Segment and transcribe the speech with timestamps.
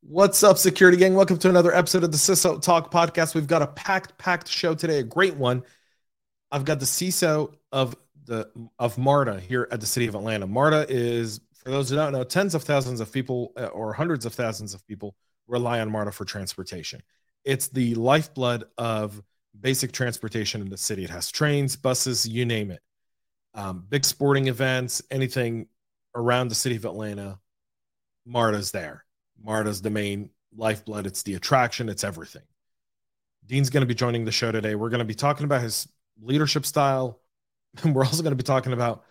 [0.00, 1.14] What's up, security gang?
[1.14, 3.34] Welcome to another episode of the CISO Talk podcast.
[3.34, 5.64] We've got a packed, packed show today, a great one.
[6.52, 8.48] I've got the CISO of the
[8.78, 10.46] of MARTA here at the city of Atlanta.
[10.46, 14.24] MARTA is, for those who don't know, tens of thousands of people uh, or hundreds
[14.24, 15.16] of thousands of people
[15.48, 17.02] rely on MARTA for transportation.
[17.44, 19.20] It's the lifeblood of
[19.58, 21.04] basic transportation in the city.
[21.04, 22.80] It has trains, buses, you name it.
[23.52, 25.66] Um, big sporting events, anything
[26.14, 27.40] around the city of Atlanta,
[28.24, 29.04] MARTA's there.
[29.42, 31.06] MARTA's the main lifeblood.
[31.06, 31.88] It's the attraction.
[31.88, 32.42] It's everything.
[33.46, 34.74] Dean's going to be joining the show today.
[34.74, 35.88] We're going to be talking about his
[36.20, 37.20] leadership style.
[37.82, 39.04] And we're also going to be talking about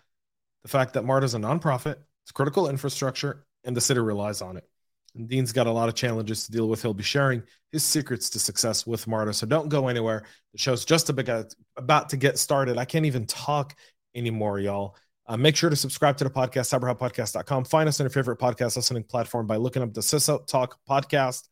[0.62, 4.68] the fact that MARTA's a nonprofit, it's critical infrastructure, and the city relies on it.
[5.14, 6.82] And Dean's got a lot of challenges to deal with.
[6.82, 9.32] He'll be sharing his secrets to success with MARTA.
[9.32, 10.24] So don't go anywhere.
[10.52, 12.78] The show's just about to get started.
[12.78, 13.74] I can't even talk
[14.14, 14.96] anymore, y'all.
[15.28, 17.64] Uh, make sure to subscribe to the podcast, cyberhubpodcast.com.
[17.64, 21.48] Find us on your favorite podcast listening platform by looking up the CISO Talk podcast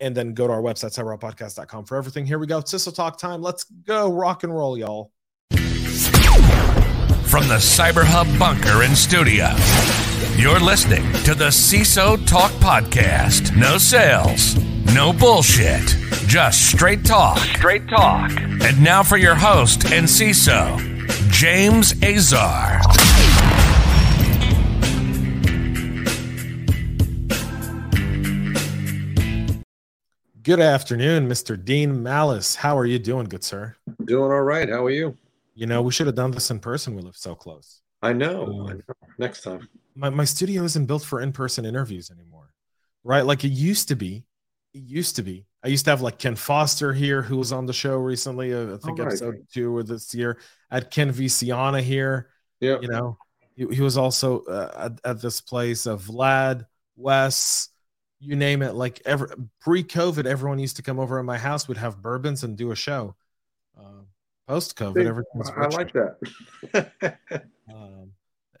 [0.00, 2.26] and then go to our website, cyberhubpodcast.com for everything.
[2.26, 2.60] Here we go.
[2.60, 3.40] CISO Talk time.
[3.40, 5.12] Let's go rock and roll, y'all.
[7.32, 9.48] From the CyberHub bunker in studio,
[10.36, 13.56] you're listening to the CISO Talk podcast.
[13.56, 14.56] No sales,
[14.94, 15.96] no bullshit,
[16.26, 17.38] just straight talk.
[17.38, 18.32] Straight talk.
[18.38, 20.91] And now for your host and CISO,
[21.42, 22.80] James Azar.
[30.44, 31.64] Good afternoon, Mr.
[31.64, 32.54] Dean Mallis.
[32.54, 33.74] How are you doing, good sir?
[34.04, 34.68] Doing all right.
[34.68, 35.18] How are you?
[35.56, 36.94] You know, we should have done this in person.
[36.94, 37.80] We live so close.
[38.02, 38.46] I know.
[38.46, 39.10] Um, I know.
[39.18, 39.68] Next time.
[39.96, 42.54] My, my studio isn't built for in person interviews anymore,
[43.02, 43.26] right?
[43.26, 44.22] Like it used to be.
[44.74, 45.46] It used to be.
[45.64, 48.52] I used to have like Ken Foster here, who was on the show recently.
[48.52, 49.08] Uh, I think right.
[49.08, 50.38] episode two of this year.
[50.70, 52.30] I had Ken Viciana here.
[52.60, 52.78] Yeah.
[52.80, 53.18] You know,
[53.54, 57.68] he, he was also uh, at, at, this place of Vlad, Wes,
[58.18, 58.74] you name it.
[58.74, 61.68] Like ever pre-COVID, everyone used to come over at my house.
[61.68, 63.14] We'd have bourbons and do a show.
[63.78, 64.02] Uh,
[64.48, 65.50] Post-COVID, everything's.
[65.50, 67.18] I like that.
[67.72, 68.10] um,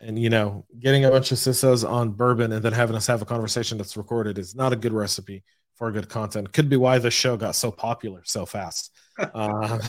[0.00, 3.22] and you know, getting a bunch of CISOs on bourbon and then having us have
[3.22, 5.42] a conversation that's recorded is not a good recipe
[5.82, 6.52] for good content.
[6.52, 8.92] Could be why the show got so popular so fast.
[9.18, 9.80] Uh,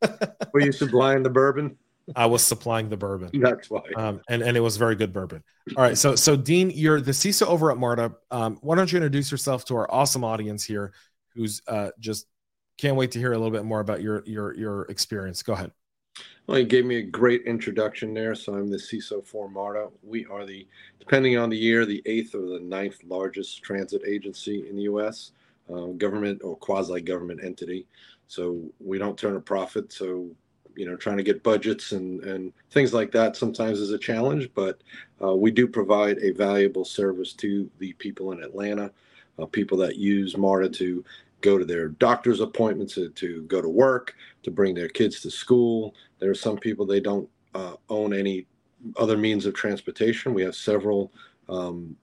[0.54, 1.76] Were you supplying the bourbon?
[2.16, 3.28] I was supplying the bourbon.
[3.42, 3.82] That's why.
[3.94, 5.44] Um, and, and it was very good bourbon.
[5.76, 5.98] All right.
[5.98, 8.14] So, so Dean, you're the CISO over at MARTA.
[8.30, 10.94] Um, why don't you introduce yourself to our awesome audience here
[11.34, 12.26] who's uh, just
[12.78, 15.42] can't wait to hear a little bit more about your, your, your experience.
[15.42, 15.72] Go ahead.
[16.46, 18.34] Well, you gave me a great introduction there.
[18.34, 19.88] So I'm the CISO for MARTA.
[20.02, 20.66] We are the,
[20.98, 25.32] depending on the year, the eighth or the ninth largest transit agency in the U.S.,
[25.72, 27.86] uh, government or quasi-government entity.
[28.28, 29.92] So we don't turn a profit.
[29.92, 30.28] So
[30.76, 34.50] you know trying to get budgets and and things like that sometimes is a challenge
[34.54, 34.82] but
[35.22, 38.90] uh, we do provide a valuable service to the people in atlanta
[39.38, 41.04] uh, people that use marta to
[41.44, 45.30] go to their doctor's appointments to, to, go to work to bring their kids to
[45.30, 48.46] school there are some people they don't uh, own any
[48.96, 51.12] other means of transportation we have several
[51.50, 51.94] um,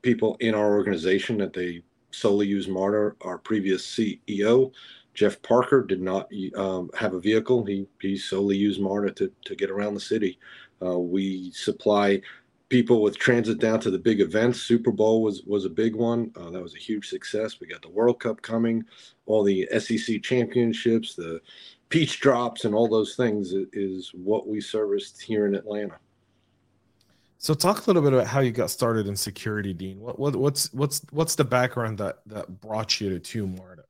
[0.00, 4.72] people in our organization that they solely use marta our previous ceo
[5.12, 7.64] Jeff Parker did not um, have a vehicle.
[7.64, 10.38] He, he solely used MARTA to, to get around the city.
[10.82, 12.20] Uh, we supply
[12.68, 14.62] people with transit down to the big events.
[14.62, 16.32] Super Bowl was, was a big one.
[16.36, 17.60] Uh, that was a huge success.
[17.60, 18.84] We got the World Cup coming,
[19.26, 21.40] all the SEC championships, the
[21.88, 25.98] peach drops, and all those things is what we serviced here in Atlanta.
[27.38, 30.00] So talk a little bit about how you got started in security, Dean.
[30.00, 33.84] What, what what's what's what's the background that that brought you to, to MARTA?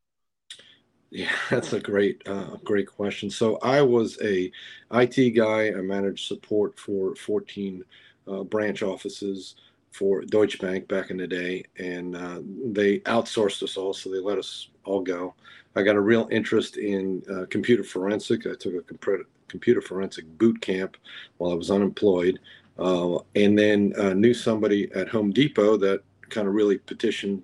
[1.11, 3.31] Yeah, that's a great, uh, great question.
[3.31, 4.51] So I was a
[4.93, 5.69] IT guy.
[5.69, 7.85] I managed support for 14
[8.29, 9.57] uh, branch offices
[9.93, 14.19] for Deutsche Bank back in the day, and uh, they outsourced us all, so they
[14.19, 15.35] let us all go.
[15.75, 18.47] I got a real interest in uh, computer forensic.
[18.47, 20.97] I took a computer forensic boot camp
[21.39, 22.39] while I was unemployed,
[22.79, 27.43] uh, and then uh, knew somebody at Home Depot that kind of really petitioned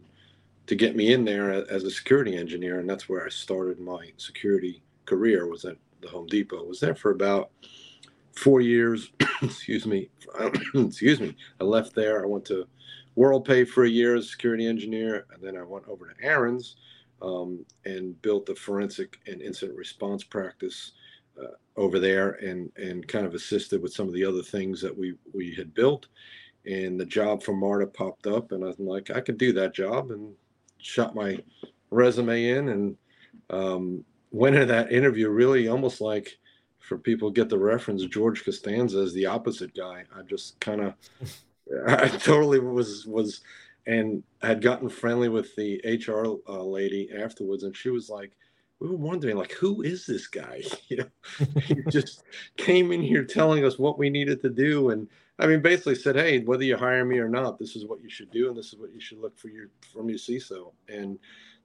[0.66, 4.12] to get me in there as a security engineer, and that's where I started my
[4.16, 5.46] security career.
[5.46, 6.64] Was at the Home Depot.
[6.64, 7.50] Was there for about
[8.32, 9.12] four years.
[9.42, 10.10] excuse me.
[10.74, 11.36] excuse me.
[11.60, 12.22] I left there.
[12.22, 12.66] I went to
[13.16, 16.76] WorldPay for a year as a security engineer, and then I went over to Aaron's
[17.20, 20.92] um, and built the forensic and incident response practice
[21.40, 24.96] uh, over there, and and kind of assisted with some of the other things that
[24.96, 26.08] we we had built.
[26.64, 30.10] And the job for MARTA popped up, and I'm like, I could do that job,
[30.10, 30.32] and
[30.78, 31.38] shot my
[31.90, 32.96] resume in and
[33.50, 36.38] um, went into that interview really almost like
[36.82, 40.94] for people get the reference george costanza is the opposite guy i just kind of
[41.88, 43.42] i totally was was
[43.86, 48.32] and had gotten friendly with the HR uh, lady afterwards, and she was like,
[48.78, 50.62] "We were wondering, like, who is this guy?
[50.88, 52.24] You know, he just
[52.56, 55.08] came in here telling us what we needed to do, and
[55.38, 58.08] I mean, basically said, "Hey, whether you hire me or not, this is what you
[58.08, 61.18] should do, and this is what you should look for your from your CISO." And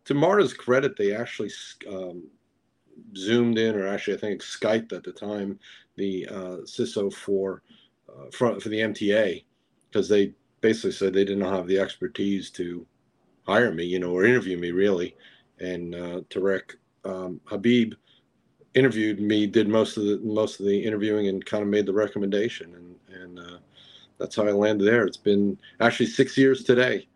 [0.05, 1.51] to Marta's credit, they actually
[1.89, 2.23] um,
[3.15, 5.59] zoomed in, or actually, I think Skyped at the time,
[5.95, 7.61] the uh, CISO for
[8.09, 9.43] uh, for for the MTA
[9.89, 12.85] because they basically said they did not have the expertise to
[13.45, 15.15] hire me, you know, or interview me really.
[15.59, 17.93] And uh, Tarek um, Habib
[18.73, 21.93] interviewed me, did most of the most of the interviewing, and kind of made the
[21.93, 23.57] recommendation, and and uh,
[24.19, 25.05] that's how I landed there.
[25.05, 27.07] It's been actually six years today.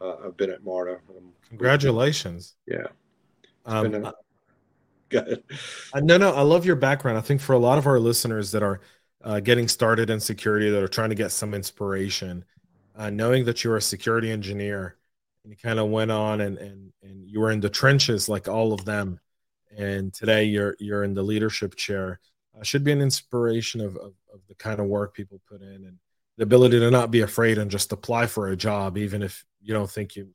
[0.00, 0.98] Uh, I've been at MARTA.
[1.10, 2.54] Um, Congratulations.
[2.66, 2.86] Yeah.
[3.66, 4.14] Um, a,
[5.12, 7.18] no, no, I love your background.
[7.18, 8.80] I think for a lot of our listeners that are
[9.22, 12.44] uh, getting started in security, that are trying to get some inspiration,
[12.96, 14.96] uh, knowing that you're a security engineer
[15.44, 18.48] and you kind of went on and, and and you were in the trenches like
[18.48, 19.18] all of them
[19.76, 22.20] and today you're you're in the leadership chair
[22.58, 25.84] uh, should be an inspiration of, of, of the kind of work people put in
[25.84, 25.98] and
[26.36, 29.72] the ability to not be afraid and just apply for a job even if you
[29.74, 30.28] don't think you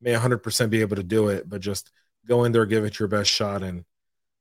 [0.00, 1.90] may 100% be able to do it but just
[2.26, 3.84] go in there give it your best shot and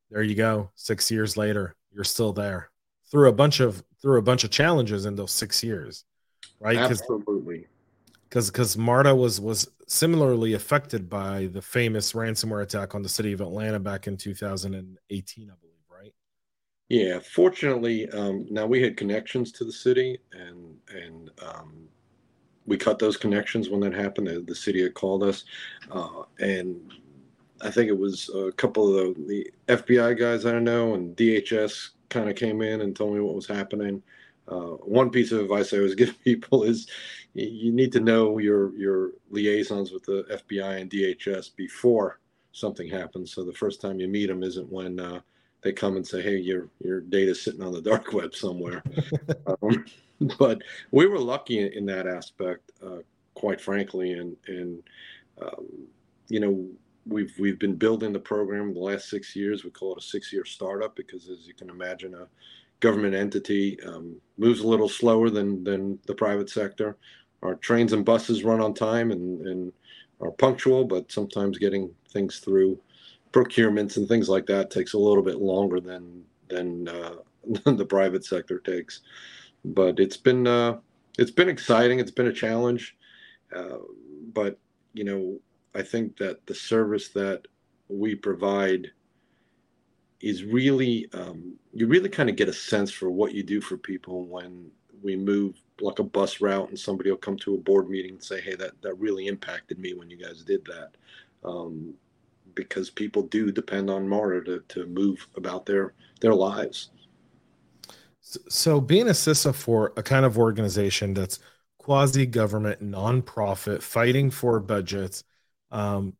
[0.09, 2.69] there you go six years later you're still there
[3.09, 6.05] through a bunch of through a bunch of challenges in those six years
[6.59, 6.77] right?
[6.77, 7.67] Absolutely.
[8.23, 13.33] Because because Marta was was similarly affected by the famous ransomware attack on the city
[13.33, 16.13] of Atlanta back in 2018, I believe, right?
[16.89, 17.19] Yeah.
[17.19, 21.87] Fortunately, um, now we had connections to the city, and and um,
[22.67, 24.27] we cut those connections when that happened.
[24.27, 25.45] The, the city had called us,
[25.91, 26.93] uh, and
[27.61, 29.25] I think it was a couple of the,
[29.67, 33.35] the FBI guys I know and DHS kind of came in and told me what
[33.35, 34.01] was happening
[34.49, 36.87] uh, one piece of advice I always give people is
[37.33, 42.19] you need to know your your liaisons with the FBI and DHS before
[42.51, 43.33] something happens.
[43.33, 45.21] So the first time you meet them isn't when uh,
[45.61, 48.83] they come and say, "Hey, your your data's sitting on the dark web somewhere."
[49.61, 49.85] um,
[50.37, 50.61] but
[50.91, 52.99] we were lucky in, in that aspect, uh,
[53.35, 54.83] quite frankly, and and
[55.41, 55.67] um,
[56.27, 56.67] you know
[57.05, 59.63] we've we've been building the program the last six years.
[59.63, 62.27] We call it a six-year startup because, as you can imagine, a
[62.79, 66.97] government entity um, moves a little slower than than the private sector.
[67.41, 69.73] Our trains and buses run on time and, and
[70.19, 72.79] are punctual, but sometimes getting things through
[73.31, 77.15] procurements and things like that takes a little bit longer than than, uh,
[77.65, 79.01] the private sector takes.
[79.63, 80.79] But it's been uh,
[81.17, 81.99] it's been exciting.
[81.99, 82.95] It's been a challenge,
[83.55, 83.77] uh,
[84.33, 84.57] but
[84.93, 85.39] you know
[85.75, 87.47] I think that the service that
[87.87, 88.91] we provide
[90.21, 93.77] is really um, you really kind of get a sense for what you do for
[93.77, 94.69] people when
[95.01, 98.23] we move like a bus route and somebody will come to a board meeting and
[98.23, 100.91] say hey that that really impacted me when you guys did that.
[101.43, 101.93] Um,
[102.55, 106.89] because people do depend on MARTA to, to move about their their lives.
[108.21, 111.39] So being a CISO for a kind of organization that's
[111.77, 115.23] quasi government nonprofit fighting for budgets
[115.71, 116.13] um,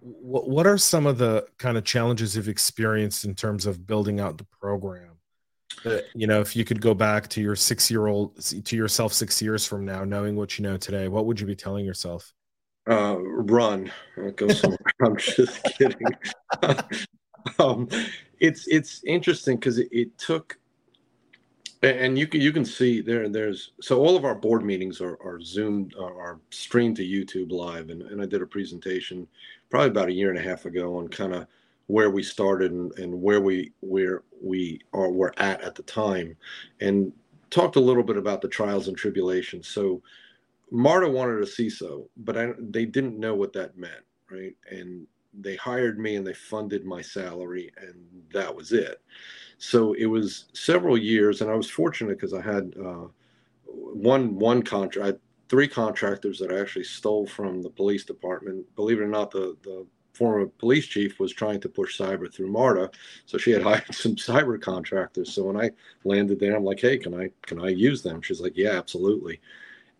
[0.00, 4.20] what what are some of the kind of challenges you've experienced in terms of building
[4.20, 5.18] out the program?
[5.84, 9.12] That, you know, if you could go back to your six year old to yourself
[9.12, 12.32] six years from now, knowing what you know today, what would you be telling yourself?
[12.88, 13.90] Uh, run.
[14.36, 14.78] Go somewhere.
[15.04, 16.06] I'm just kidding.
[17.58, 17.88] um,
[18.38, 20.58] it's it's interesting because it, it took
[21.82, 25.18] and you can you can see there there's so all of our board meetings are,
[25.22, 29.26] are zoomed are, are streamed to youtube live and, and i did a presentation
[29.68, 31.46] probably about a year and a half ago on kind of
[31.86, 36.36] where we started and, and where we where we are were at at the time
[36.80, 37.12] and
[37.50, 39.68] talked a little bit about the trials and tribulations.
[39.68, 40.02] So
[40.72, 44.56] marta wanted a ciso but I, they didn't know what that meant right?
[44.68, 45.06] And
[45.38, 47.94] they hired me and they funded my salary and
[48.32, 49.00] that was it
[49.58, 53.06] so it was several years and i was fortunate because i had uh,
[53.66, 58.64] one one contract three contractors that I actually stole from the police department.
[58.74, 62.50] Believe it or not, the, the former police chief was trying to push cyber through
[62.50, 62.90] MARTA.
[63.26, 65.32] So she had hired some cyber contractors.
[65.32, 65.70] So when I
[66.04, 68.22] landed there, I'm like, hey, can I can I use them?
[68.22, 69.40] She's like, yeah, absolutely.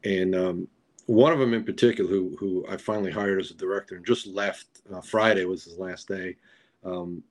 [0.04, 0.68] And um,
[1.06, 4.26] one of them in particular, who who I finally hired as a director and just
[4.26, 6.36] left uh, Friday was his last day.
[6.84, 7.22] Um,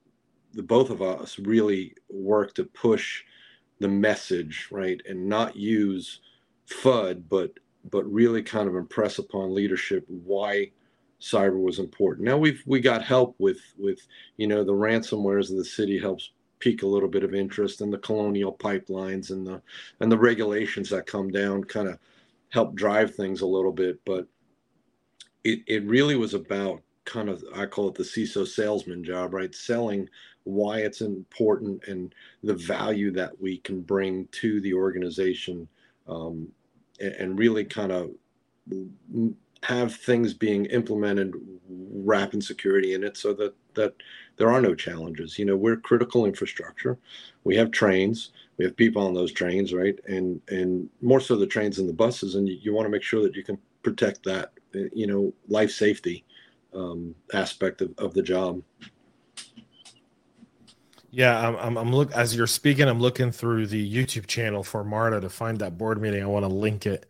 [0.55, 3.23] the both of us really work to push
[3.79, 6.21] the message right and not use
[6.67, 7.51] FUD, but
[7.91, 10.71] but really kind of impress upon leadership why
[11.21, 12.25] cyber was important.
[12.25, 13.99] Now we've we got help with with
[14.37, 17.91] you know the ransomwares of the city helps pique a little bit of interest and
[17.91, 19.61] the colonial pipelines and the
[19.99, 21.99] and the regulations that come down kind of
[22.49, 24.25] help drive things a little bit but
[25.43, 29.53] it, it really was about kind of I call it the CISO salesman job, right?
[29.53, 30.09] Selling
[30.45, 35.67] why it's important and the value that we can bring to the organization,
[36.07, 36.47] um,
[36.99, 38.11] and, and, really kind of
[39.63, 41.33] have things being implemented,
[41.67, 43.93] wrap wrapping security in it, so that that
[44.37, 45.37] there are no challenges.
[45.37, 46.97] You know, we're critical infrastructure.
[47.43, 48.31] We have trains.
[48.57, 49.99] We have people on those trains, right?
[50.07, 53.03] And and more so the trains and the buses, and you, you want to make
[53.03, 54.51] sure that you can protect that,
[54.93, 56.25] you know, life safety
[56.73, 58.61] um, aspect of, of the job.
[61.15, 62.89] Yeah, I'm, I'm, I'm look as you're speaking.
[62.89, 66.21] I'm looking through the YouTube channel for Marta to find that board meeting.
[66.21, 67.05] I want to link it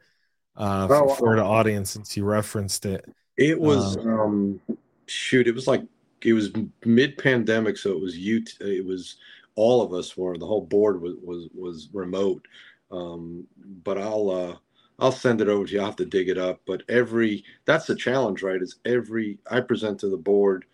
[0.55, 3.11] uh, oh, for, for, the audience since you referenced it.
[3.35, 4.61] It was um, um,
[5.07, 5.47] shoot.
[5.47, 5.81] It was like
[6.21, 6.51] it was
[6.85, 8.43] mid pandemic, so it was you.
[8.61, 9.15] It was
[9.55, 12.45] all of us were the whole board was was was remote.
[12.91, 13.47] Um,
[13.83, 14.55] but I'll uh,
[14.99, 15.79] I'll send it over to you.
[15.79, 16.61] I'll have to dig it up.
[16.67, 18.61] But every that's the challenge, right?
[18.61, 20.65] Is every I present to the board,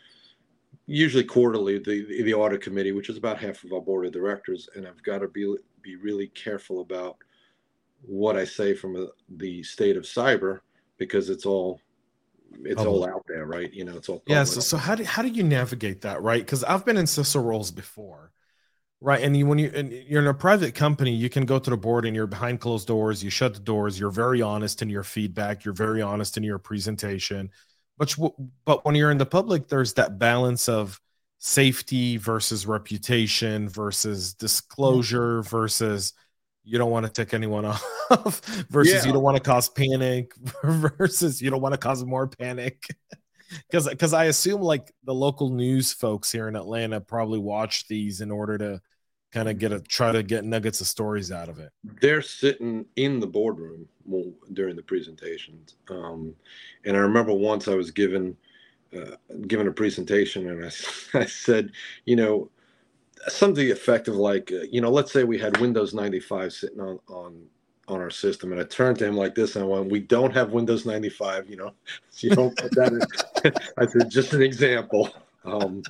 [0.92, 4.70] usually quarterly, the the audit committee, which is about half of our board of directors,
[4.76, 7.18] and I've got to be be really careful about
[8.02, 9.08] what I say from a,
[9.38, 10.60] the state of cyber
[10.98, 11.80] because it's all
[12.64, 13.72] it's all out there, right?
[13.74, 14.38] You know, it's all public.
[14.38, 14.44] yeah.
[14.44, 16.44] So, so how do how do you navigate that, right?
[16.44, 18.32] Because I've been in CISO roles before,
[19.04, 21.70] Right, and you, when you and you're in a private company, you can go to
[21.72, 23.24] the board and you're behind closed doors.
[23.24, 24.00] You shut the doors.
[24.00, 25.66] You're very honest in your feedback.
[25.66, 27.50] You're very honest in your presentation.
[28.02, 28.16] But
[28.66, 31.00] but when you're in the public, there's that balance of
[31.38, 36.14] safety versus reputation versus disclosure versus
[36.64, 37.64] you don't want to tick anyone
[38.10, 38.40] off
[38.72, 39.06] versus yeah.
[39.06, 40.32] you don't want to cause panic
[40.64, 42.88] versus you don't want to cause more panic
[43.70, 48.22] because because I assume like the local news folks here in Atlanta probably watch these
[48.22, 48.82] in order to
[49.32, 51.72] kind of get a try to get nuggets of stories out of it.
[52.02, 53.88] They're sitting in the boardroom
[54.54, 56.36] during the presentations, um,
[56.86, 58.36] and I remember once I was given
[58.96, 59.16] uh,
[59.48, 60.72] given a presentation, and I
[61.20, 61.72] I said,
[62.06, 62.50] you know,
[63.28, 67.44] something effective like, uh, you know, let's say we had Windows 95 sitting on on
[67.88, 70.34] on our system, and I turned to him like this, and I went, "We don't
[70.34, 71.74] have Windows 95, you know,
[72.10, 72.92] so you don't put that
[73.44, 75.10] in." I said, "Just an example."
[75.44, 75.82] Um,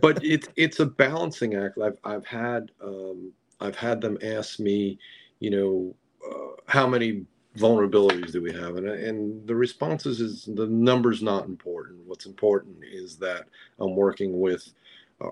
[0.00, 1.78] but it's it's a balancing act.
[1.78, 4.98] I've I've had um, I've had them ask me,
[5.40, 5.94] you know,
[6.28, 7.24] uh, how many
[7.56, 12.00] vulnerabilities do we have, and and the responses is the number's not important.
[12.06, 13.44] What's important is that
[13.78, 14.72] I'm working with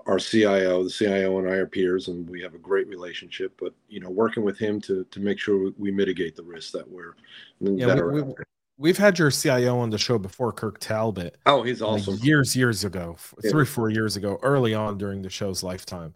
[0.05, 0.83] our CIO.
[0.83, 3.53] The CIO and I are peers, and we have a great relationship.
[3.59, 6.89] But you know, working with him to to make sure we mitigate the risks that
[6.89, 7.15] we're
[7.59, 8.45] yeah, that we, are
[8.81, 11.37] We've had your CIO on the show before, Kirk Talbot.
[11.45, 12.15] Oh, he's awesome.
[12.15, 13.51] Like years, years ago, yeah.
[13.51, 16.15] three, four years ago, early on during the show's lifetime,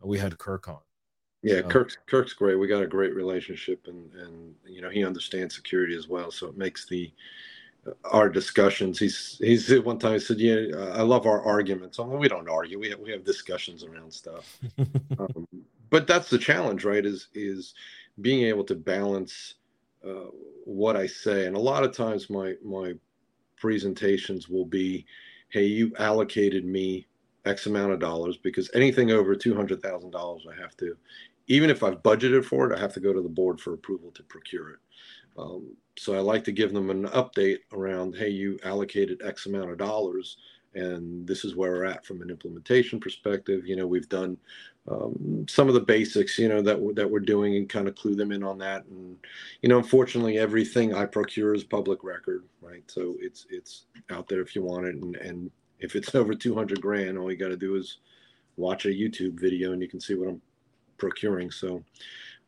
[0.00, 0.78] we had Kirk on.
[1.42, 1.68] Yeah, so.
[1.68, 2.54] Kirk's Kirk's great.
[2.54, 6.46] We got a great relationship, and and you know he understands security as well, so
[6.46, 7.12] it makes the
[7.84, 8.96] uh, our discussions.
[8.96, 12.78] He's he's one time he said, "Yeah, I love our arguments." We don't argue.
[12.78, 14.60] We have, we have discussions around stuff.
[15.18, 15.48] um,
[15.90, 17.04] but that's the challenge, right?
[17.04, 17.74] Is is
[18.20, 19.54] being able to balance
[20.06, 20.30] uh,
[20.64, 21.46] what I say.
[21.46, 22.94] And a lot of times my my
[23.56, 25.06] presentations will be,
[25.48, 27.06] hey, you allocated me
[27.44, 30.96] X amount of dollars because anything over two hundred thousand dollars, I have to,
[31.46, 34.10] even if I've budgeted for it, I have to go to the board for approval
[34.12, 34.78] to procure it.
[35.36, 39.70] Um, so I like to give them an update around, hey, you allocated X amount
[39.70, 40.36] of dollars
[40.74, 43.66] and this is where we're at from an implementation perspective.
[43.66, 44.36] You know, we've done
[44.88, 47.94] um, some of the basics, you know, that we're, that we're doing and kind of
[47.94, 48.84] clue them in on that.
[48.86, 49.16] And
[49.62, 52.82] you know, unfortunately, everything I procure is public record, right?
[52.88, 55.50] So it's it's out there if you want it, and and
[55.80, 57.98] if it's over 200 grand, all you got to do is
[58.56, 60.42] watch a YouTube video and you can see what I'm
[60.98, 61.50] procuring.
[61.50, 61.82] So.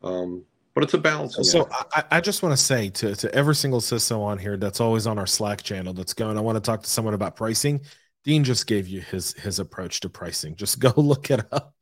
[0.03, 0.45] Um,
[0.77, 1.39] but it's a balance.
[1.51, 4.79] So I, I, just want to say to, to every single CISO on here that's
[4.79, 7.81] always on our Slack channel that's going, I want to talk to someone about pricing.
[8.27, 10.57] Dean just gave you his his approach to pricing.
[10.57, 11.75] Just go look it up,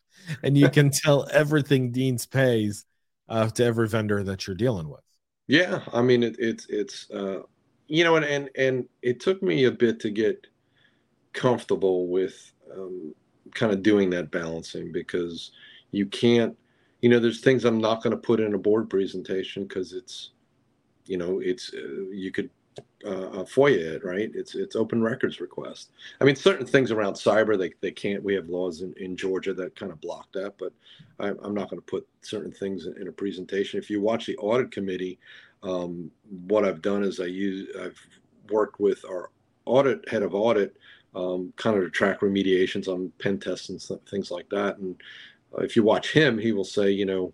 [0.42, 2.84] and you can tell everything Dean's pays
[3.28, 5.00] uh, to every vendor that you're dealing with.
[5.48, 7.40] Yeah, I mean it, it's it's uh,
[7.88, 10.46] you know, and and and it took me a bit to get
[11.32, 13.14] comfortable with um,
[13.54, 15.50] kind of doing that balancing because
[15.92, 16.56] you can't,
[17.00, 20.30] you know, there's things I'm not going to put in a board presentation because it's,
[21.06, 22.50] you know, it's uh, you could
[23.04, 24.30] uh, FOIA it, right?
[24.34, 25.90] It's it's open records request.
[26.20, 28.22] I mean, certain things around cyber they, they can't.
[28.22, 30.72] We have laws in, in Georgia that kind of block that, but
[31.20, 33.78] I, am not going to put certain things in, in, a presentation.
[33.78, 35.18] If you watch the audit committee,
[35.62, 36.10] um,
[36.46, 38.00] what I've done is I use I've
[38.50, 39.30] worked with our
[39.66, 40.76] audit head of audit,
[41.14, 44.78] um, kind of to track remediations on pen tests and things like that.
[44.78, 45.00] And
[45.56, 47.32] uh, if you watch him, he will say, you know,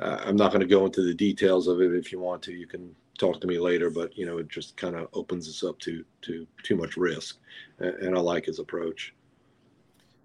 [0.00, 1.94] uh, I'm not going to go into the details of it.
[1.94, 4.76] If you want to, you can talk to me later, but you know, it just
[4.76, 7.38] kind of opens us up to to too much risk,
[7.78, 9.14] and, and I like his approach.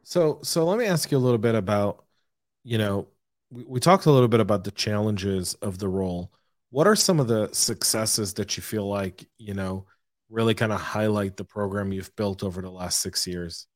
[0.03, 2.03] So, so let me ask you a little bit about,
[2.63, 3.08] you know,
[3.51, 6.31] we, we talked a little bit about the challenges of the role.
[6.72, 9.86] What are some of the successes that you feel like, you know,
[10.29, 13.67] really kind of highlight the program you've built over the last six years?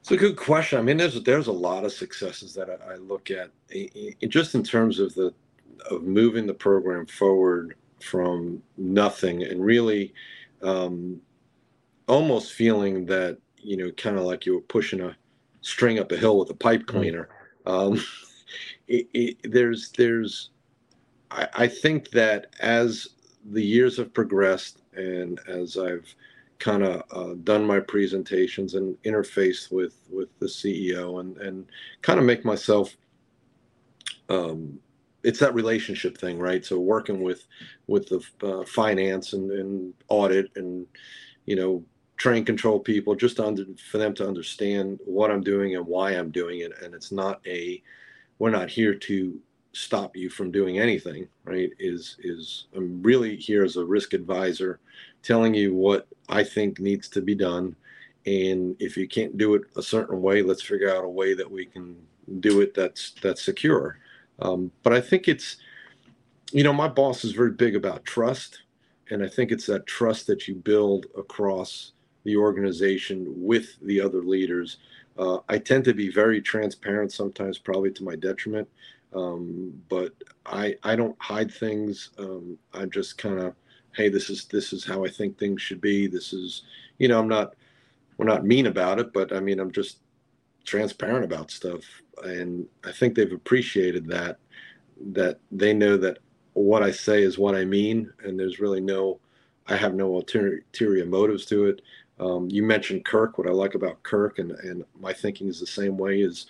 [0.00, 0.78] It's a good question.
[0.78, 3.50] I mean, there's there's a lot of successes that I, I look at,
[4.28, 5.32] just in terms of the
[5.90, 10.14] of moving the program forward from nothing and really
[10.62, 11.20] um,
[12.06, 15.16] almost feeling that you know, kind of like you were pushing a
[15.60, 17.28] string up a hill with a pipe cleaner.
[17.66, 18.02] Um,
[18.88, 20.50] it, it, there's there's
[21.30, 23.08] I, I think that as
[23.52, 26.14] the years have progressed and as I've
[26.58, 31.66] kind of uh, done my presentations and interfaced with with the CEO and and
[32.02, 32.96] kind of make myself
[34.28, 34.78] um,
[35.22, 36.64] it's that relationship thing right?
[36.64, 37.46] So working with
[37.86, 40.86] with the uh, finance and, and audit and
[41.46, 41.84] you know
[42.16, 46.30] train control people just under, for them to understand what I'm doing and why I'm
[46.30, 46.72] doing it.
[46.82, 47.82] And it's not a
[48.38, 49.38] we're not here to
[49.72, 51.70] stop you from doing anything right?
[51.78, 54.80] Is is i'm really here as a risk advisor
[55.22, 57.76] telling you what i think needs to be done.
[58.26, 61.50] And if you can't do it a certain way let's figure out a way that
[61.50, 61.96] we can
[62.40, 63.98] do it that's that's secure
[64.40, 65.56] um, but i think it's
[66.52, 68.62] you know my boss is very big about trust
[69.10, 71.92] and i think it's that trust that you build across
[72.24, 74.78] the organization with the other leaders
[75.18, 78.68] uh, i tend to be very transparent sometimes probably to my detriment
[79.14, 80.12] um, but
[80.46, 82.10] I I don't hide things.
[82.18, 83.54] Um, I just kind of
[83.96, 86.06] hey this is this is how I think things should be.
[86.06, 86.62] This is
[86.98, 87.54] you know I'm not
[88.16, 89.98] we're not mean about it, but I mean I'm just
[90.64, 91.82] transparent about stuff,
[92.24, 94.38] and I think they've appreciated that
[95.12, 96.18] that they know that
[96.52, 99.20] what I say is what I mean, and there's really no
[99.66, 101.82] I have no ulterior motives to it.
[102.18, 103.38] Um, you mentioned Kirk.
[103.38, 106.20] What I like about Kirk, and and my thinking is the same way.
[106.20, 106.46] Is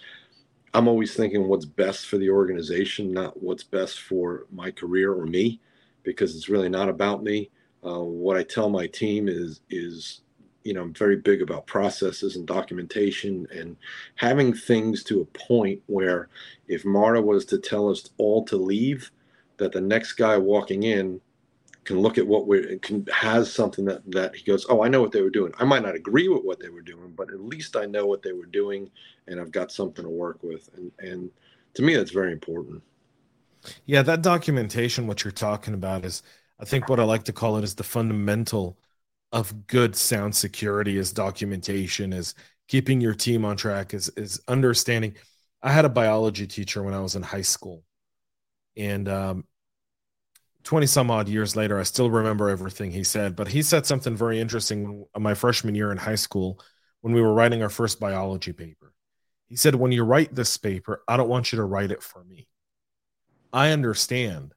[0.75, 5.27] I'm always thinking what's best for the organization, not what's best for my career or
[5.27, 5.61] me,
[6.03, 7.51] because it's really not about me.
[7.85, 10.23] Uh, what I tell my team is is
[10.65, 13.77] you know I'm very big about processes and documentation and
[14.17, 16.29] having things to a point where
[16.69, 19.11] if Marta was to tell us all to leave,
[19.57, 21.21] that the next guy walking in
[21.85, 25.01] can look at what we're can has something that that he goes oh i know
[25.01, 25.53] what they were doing.
[25.59, 28.23] I might not agree with what they were doing but at least i know what
[28.23, 28.91] they were doing
[29.27, 30.69] and i've got something to work with.
[30.77, 31.31] And and
[31.75, 32.83] to me that's very important.
[33.87, 36.23] Yeah that documentation what you're talking about is
[36.59, 38.77] i think what i like to call it is the fundamental
[39.33, 42.35] of good sound security is documentation is
[42.69, 45.15] keeping your team on track is is understanding
[45.63, 47.85] i had a biology teacher when i was in high school
[48.77, 49.45] and um,
[50.65, 54.17] 20 some odd years later, I still remember everything he said, but he said something
[54.17, 56.61] very interesting my freshman year in high school
[57.01, 58.93] when we were writing our first biology paper.
[59.47, 62.23] He said, When you write this paper, I don't want you to write it for
[62.25, 62.47] me.
[63.53, 64.55] I understand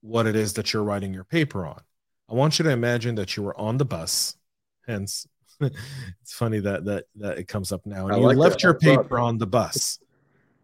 [0.00, 1.82] what it is that you're writing your paper on.
[2.28, 4.36] I want you to imagine that you were on the bus.
[4.86, 5.26] Hence,
[5.60, 8.06] it's funny that that that it comes up now.
[8.06, 8.62] And I you like left that.
[8.62, 9.98] your paper on the bus.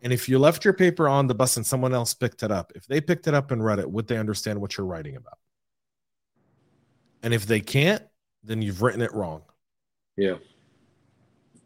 [0.02, 2.72] And if you left your paper on the bus and someone else picked it up,
[2.74, 5.38] if they picked it up and read it, would they understand what you're writing about?
[7.22, 8.02] And if they can't,
[8.42, 9.42] then you've written it wrong.
[10.16, 10.36] Yeah.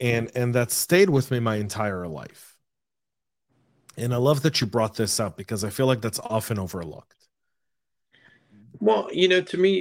[0.00, 2.56] And and that stayed with me my entire life.
[3.96, 7.15] And I love that you brought this up because I feel like that's often overlooked.
[8.80, 9.78] Well, you know, to me,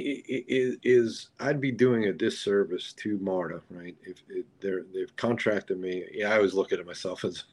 [0.48, 3.96] is, is I'd be doing a disservice to Marta, right?
[4.02, 4.22] If,
[4.60, 7.44] they're they've contracted me, yeah, I always look at it myself as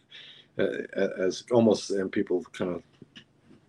[0.58, 0.68] uh,
[1.18, 2.84] as almost and people kind of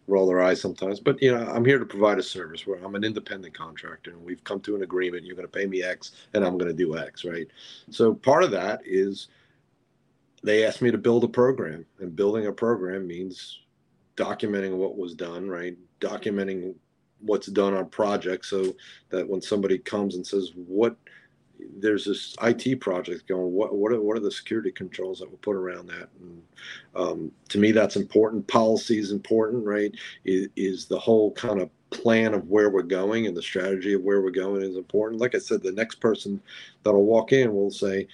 [0.07, 2.95] roll their eyes sometimes but you know i'm here to provide a service where i'm
[2.95, 6.13] an independent contractor and we've come to an agreement you're going to pay me x
[6.35, 7.49] and i'm going to do x right
[7.91, 9.29] so part of that is
[10.43, 13.61] they asked me to build a program and building a program means
[14.17, 16.75] documenting what was done right documenting
[17.25, 18.75] what's done on projects so
[19.11, 20.97] that when somebody comes and says what
[21.77, 23.53] there's this IT project going.
[23.53, 26.09] What what are, what are the security controls that we'll put around that?
[26.21, 26.43] And
[26.95, 28.47] um, to me, that's important.
[28.49, 29.93] Policy is important, right?
[30.25, 34.03] Is, is the whole kind of plan of where we're going and the strategy of
[34.03, 35.21] where we're going is important.
[35.21, 36.41] Like I said, the next person
[36.83, 38.09] that'll walk in will say,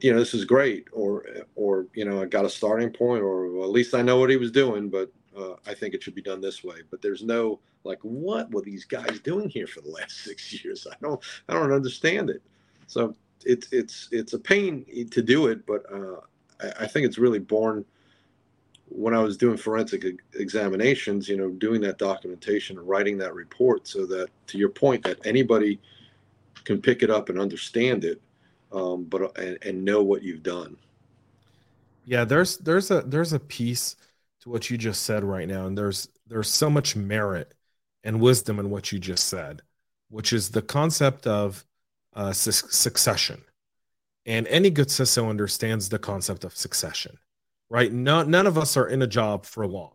[0.00, 1.24] you know, this is great, or
[1.56, 4.36] or you know, I got a starting point, or at least I know what he
[4.36, 6.76] was doing, but uh, I think it should be done this way.
[6.90, 10.86] But there's no like, what were these guys doing here for the last six years?
[10.90, 12.42] I don't, I don't understand it.
[12.86, 16.20] So it's it's it's a pain to do it, but uh,
[16.60, 17.84] I, I think it's really born
[18.88, 24.06] when I was doing forensic examinations, you know, doing that documentation writing that report so
[24.06, 25.80] that, to your point, that anybody
[26.64, 28.20] can pick it up and understand it,
[28.72, 30.76] um, but and, and know what you've done.
[32.04, 33.96] Yeah, there's there's a there's a piece
[34.44, 37.52] to what you just said right now, and there's there's so much merit
[38.04, 39.62] and wisdom in what you just said,
[40.10, 41.64] which is the concept of
[42.14, 43.42] uh, su- succession.
[44.26, 47.18] And any good CISO understands the concept of succession,
[47.68, 47.92] right?
[47.92, 49.92] No, none of us are in a job for long.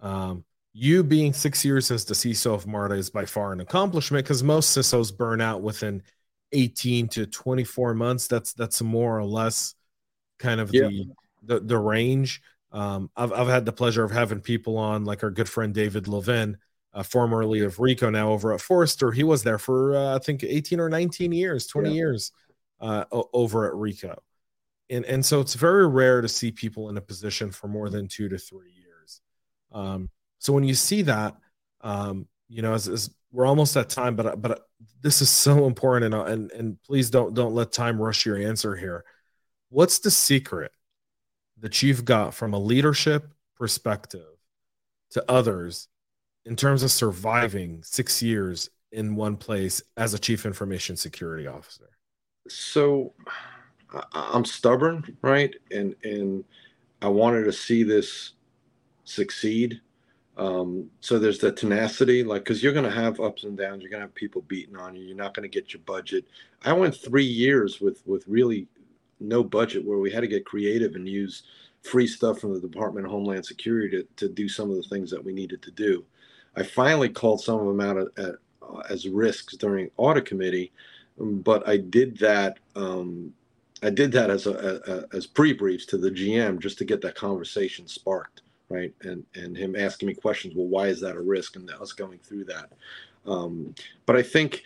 [0.00, 4.24] Um, you being six years as the CISO of MARTA is by far an accomplishment
[4.24, 6.02] because most CISOs burn out within
[6.52, 8.26] 18 to 24 months.
[8.26, 9.74] That's that's more or less
[10.38, 10.82] kind of yeah.
[10.82, 12.42] the, the the range.
[12.72, 16.06] Um, I've I've had the pleasure of having people on like our good friend David
[16.06, 16.58] Levin,
[16.92, 19.10] uh, formerly of Ricoh, now over at Forrester.
[19.10, 21.94] He was there for uh, I think 18 or 19 years, 20 yeah.
[21.94, 22.32] years
[22.80, 24.18] uh, over at Ricoh.
[24.90, 28.08] and and so it's very rare to see people in a position for more than
[28.08, 29.20] two to three years.
[29.72, 31.36] Um, so when you see that,
[31.80, 34.66] um, you know, as, as, we're almost at time, but but
[35.02, 38.74] this is so important, and and and please don't don't let time rush your answer
[38.74, 39.04] here.
[39.68, 40.72] What's the secret
[41.60, 44.36] that you've got from a leadership perspective
[45.10, 45.88] to others
[46.44, 51.90] in terms of surviving six years in one place as a chief information security officer?
[52.48, 53.12] So
[54.12, 55.54] I'm stubborn, right?
[55.70, 56.44] And and
[57.02, 58.32] I wanted to see this
[59.04, 59.80] succeed.
[60.36, 63.82] Um, so there's the tenacity, like, because you're going to have ups and downs.
[63.82, 65.02] You're going to have people beating on you.
[65.02, 66.26] You're not going to get your budget.
[66.64, 68.68] I went three years with with really
[69.20, 71.42] no budget, where we had to get creative and use
[71.82, 75.10] free stuff from the Department of Homeland Security to, to do some of the things
[75.10, 76.04] that we needed to do.
[76.56, 80.72] I finally called some of them out at, at, uh, as risks during audit committee,
[81.20, 82.58] um, but I did that.
[82.74, 83.32] Um,
[83.82, 87.14] I did that as a, a, as pre-briefs to the GM just to get that
[87.14, 88.92] conversation sparked, right?
[89.02, 90.54] And and him asking me questions.
[90.56, 91.56] Well, why is that a risk?
[91.56, 92.72] And us going through that.
[93.24, 94.64] Um, but I think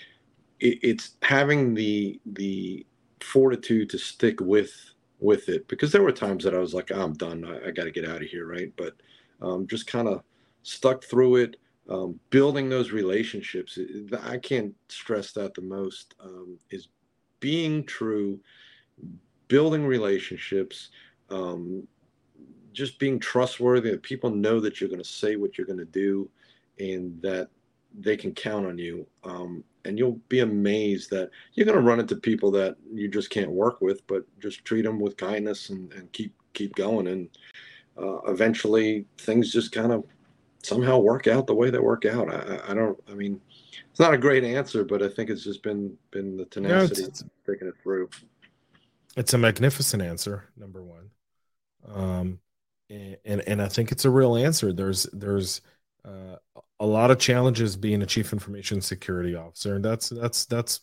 [0.60, 2.86] it, it's having the the
[3.22, 7.00] fortitude to stick with with it because there were times that I was like, oh,
[7.00, 7.44] I'm done.
[7.44, 8.72] I, I got to get out of here, right?
[8.76, 8.94] But
[9.40, 10.22] um, just kind of
[10.62, 11.56] stuck through it,
[11.88, 13.78] um, building those relationships.
[14.24, 16.88] I can't stress that the most um, is
[17.40, 18.40] being true,
[19.48, 20.90] building relationships,
[21.30, 21.86] um,
[22.72, 23.90] just being trustworthy.
[23.90, 26.28] That people know that you're going to say what you're going to do,
[26.78, 27.48] and that
[27.98, 29.06] they can count on you.
[29.24, 33.30] Um, and you'll be amazed that you're going to run into people that you just
[33.30, 37.08] can't work with, but just treat them with kindness and, and keep keep going.
[37.08, 37.28] And
[37.96, 40.04] uh, eventually, things just kind of
[40.62, 42.32] somehow work out the way they work out.
[42.32, 42.98] I, I, don't.
[43.08, 43.40] I mean,
[43.90, 47.24] it's not a great answer, but I think it's just been been the tenacity it's,
[47.46, 48.08] taking it through.
[49.16, 51.10] It's a magnificent answer, number one,
[51.86, 52.38] um,
[52.88, 54.72] and, and and I think it's a real answer.
[54.72, 55.60] There's there's
[56.04, 56.36] uh,
[56.82, 60.80] a lot of challenges being a chief information security officer, and that's that's that's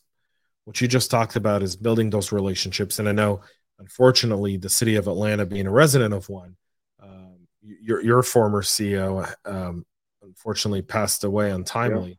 [0.63, 2.99] what you just talked about is building those relationships.
[2.99, 3.41] And I know,
[3.79, 6.55] unfortunately, the city of Atlanta, being a resident of one,
[7.03, 9.85] um, your your former CEO, um,
[10.23, 12.17] unfortunately, passed away untimely.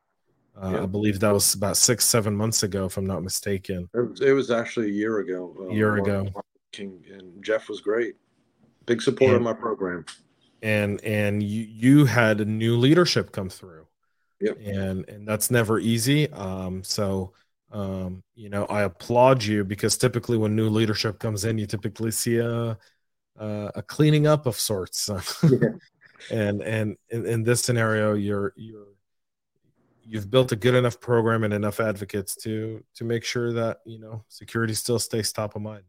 [0.56, 0.62] Yeah.
[0.62, 0.82] Uh, yeah.
[0.82, 3.88] I believe that was about six, seven months ago, if I'm not mistaken.
[3.94, 5.56] It was, it was actually a year ago.
[5.58, 6.28] Uh, a year ago.
[6.70, 8.16] King and Jeff was great.
[8.84, 10.04] Big supporter of my program
[10.62, 13.86] and and you you had a new leadership come through
[14.40, 14.56] yep.
[14.62, 17.32] and and that's never easy um so
[17.72, 22.10] um you know i applaud you because typically when new leadership comes in you typically
[22.10, 22.76] see a
[23.38, 25.08] a, a cleaning up of sorts
[25.42, 25.68] yeah.
[26.30, 28.88] and and in, in this scenario you're you're
[30.02, 33.98] you've built a good enough program and enough advocates to to make sure that you
[33.98, 35.84] know security still stays top of mind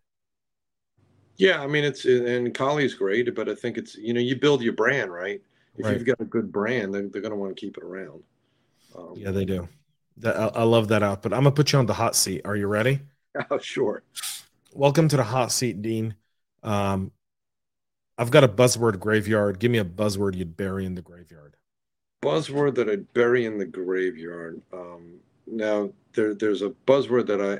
[1.41, 4.61] yeah, I mean it's and Collie's great, but I think it's you know you build
[4.61, 5.41] your brand right.
[5.75, 5.93] If right.
[5.93, 8.21] you've got a good brand, then they're going to want to keep it around.
[8.95, 9.67] Um, yeah, they do.
[10.17, 11.33] That, I, I love that output.
[11.33, 12.41] I'm gonna put you on the hot seat.
[12.45, 12.99] Are you ready?
[13.49, 14.03] Oh, sure.
[14.73, 16.13] Welcome to the hot seat, Dean.
[16.61, 17.11] Um,
[18.19, 19.57] I've got a buzzword graveyard.
[19.57, 21.55] Give me a buzzword you'd bury in the graveyard.
[22.21, 24.61] Buzzword that I'd bury in the graveyard.
[24.71, 25.15] Um,
[25.47, 27.57] now there, there's a buzzword that I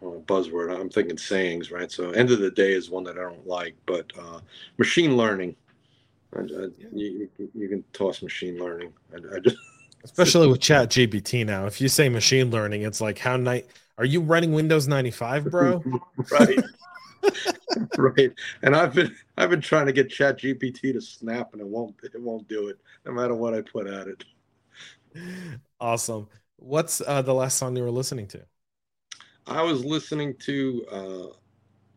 [0.00, 0.78] well, buzzword.
[0.78, 1.90] I'm thinking sayings, right?
[1.90, 4.40] So end of the day is one that I don't like, but uh,
[4.78, 5.56] machine learning.
[6.34, 6.88] I, I, yeah.
[6.92, 8.92] you, you, can toss machine learning.
[9.12, 9.56] I, I just
[10.04, 11.66] especially with Chat GPT now.
[11.66, 13.66] If you say machine learning, it's like how night
[13.98, 15.82] are you running Windows 95, bro?
[16.30, 16.58] right.
[17.98, 18.32] right.
[18.62, 21.94] And I've been I've been trying to get Chat GPT to snap and it won't
[22.02, 24.24] it won't do it no matter what I put at it.
[25.80, 26.28] Awesome.
[26.56, 28.42] What's uh, the last song you were listening to?
[29.46, 31.36] I was listening to uh,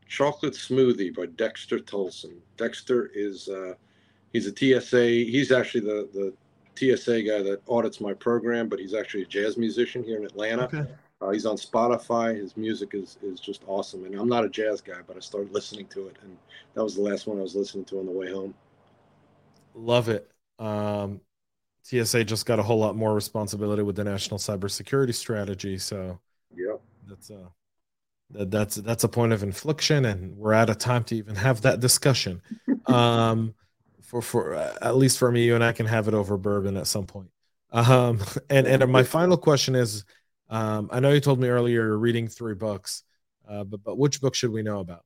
[0.08, 2.38] Chocolate Smoothie by Dexter Tolson.
[2.58, 3.74] Dexter is uh,
[4.32, 5.06] he's a TSA.
[5.32, 6.34] He's actually the the
[6.76, 10.64] TSA guy that audits my program, but he's actually a jazz musician here in Atlanta.
[10.64, 10.86] Okay.
[11.22, 12.36] Uh, he's on Spotify.
[12.36, 14.06] His music is is just awesome.
[14.06, 16.38] And I'm not a jazz guy, but I started listening to it, and
[16.74, 18.54] that was the last one I was listening to on the way home.
[19.74, 20.30] Love it.
[20.60, 21.22] Um,
[21.84, 25.78] TSA just got a whole lot more responsibility with the national cybersecurity strategy.
[25.78, 26.16] So yeah,
[27.08, 27.52] that's a
[28.32, 31.62] that, that's that's a point of infliction, and we're out of time to even have
[31.62, 32.42] that discussion.
[32.88, 33.54] um,
[34.02, 36.78] for for uh, at least for me, you and I can have it over bourbon
[36.78, 37.30] at some point.
[37.72, 40.06] Um, and and my final question is,
[40.50, 43.04] um, I know you told me earlier you're reading three books,
[43.48, 45.04] uh, but but which book should we know about?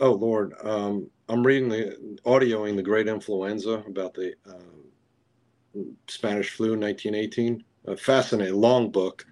[0.00, 6.72] Oh Lord, um, I'm reading the audioing the Great Influenza about the uh, Spanish flu
[6.72, 7.62] in 1918.
[7.86, 9.26] A fascinating, long book.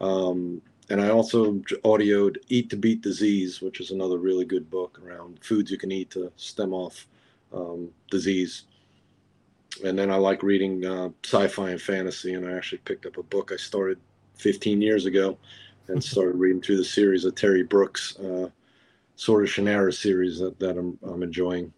[0.00, 1.52] Um, and I also
[1.84, 5.92] audioed Eat to Beat Disease, which is another really good book around foods you can
[5.92, 7.06] eat to stem off
[7.52, 8.64] um, disease.
[9.84, 13.22] And then I like reading uh, sci-fi and fantasy, and I actually picked up a
[13.22, 13.98] book I started
[14.36, 15.38] 15 years ago,
[15.88, 18.48] and started reading through the series of Terry Brooks, uh,
[19.16, 21.72] Sword of Shannara series that, that I'm, I'm enjoying.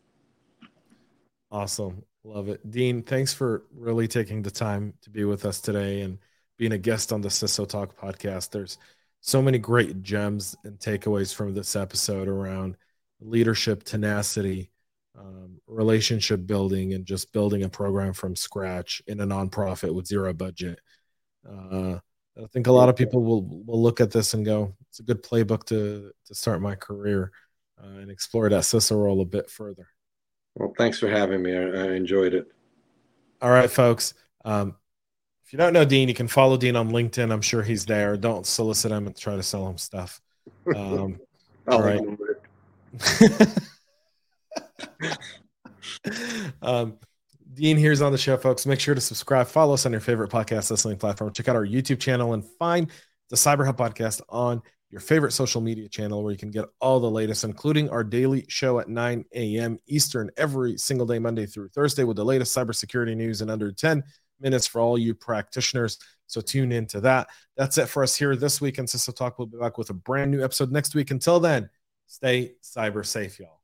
[1.51, 3.03] Awesome, love it, Dean.
[3.03, 6.19] Thanks for really taking the time to be with us today and
[6.57, 8.51] being a guest on the CISO Talk podcast.
[8.51, 8.79] There's
[9.21, 12.77] so many great gems and takeaways from this episode around
[13.21, 14.71] leadership, tenacity,
[15.19, 20.33] um, relationship building and just building a program from scratch in a nonprofit with zero
[20.33, 20.79] budget.
[21.49, 21.99] Uh,
[22.39, 25.03] I think a lot of people will will look at this and go, "It's a
[25.03, 27.33] good playbook to to start my career
[27.83, 29.89] uh, and explore that CISO role a bit further."
[30.55, 31.57] Well, thanks for having me.
[31.57, 32.49] I, I enjoyed it.
[33.41, 34.15] All right, folks.
[34.45, 34.77] Um,
[35.47, 37.33] if you don't know Dean, you can follow Dean on LinkedIn.
[37.33, 38.17] I'm sure he's there.
[38.17, 40.21] Don't solicit him and try to sell him stuff.
[40.75, 41.21] Um,
[41.69, 42.01] all right.
[46.63, 46.99] um,
[47.55, 48.67] Dean here's on the show, folks.
[48.67, 51.33] Make sure to subscribe, follow us on your favorite podcast listening platform.
[51.33, 52.91] Check out our YouTube channel and find
[53.31, 56.99] the Cyber Hub podcast on your favorite social media channel where you can get all
[56.99, 59.79] the latest, including our daily show at 9 a.m.
[59.87, 64.03] Eastern every single day, Monday through Thursday, with the latest cybersecurity news in under 10
[64.41, 65.99] minutes for all you practitioners.
[66.27, 67.29] So tune into that.
[67.57, 69.39] That's it for us here this week in CISO Talk.
[69.39, 71.11] We'll be back with a brand new episode next week.
[71.11, 71.71] Until then,
[72.07, 73.61] stay cyber safe, y'all.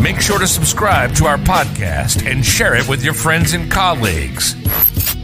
[0.00, 4.54] Make sure to subscribe to our podcast and share it with your friends and colleagues.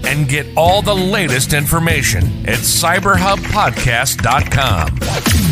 [0.05, 5.52] And get all the latest information at cyberhubpodcast.com.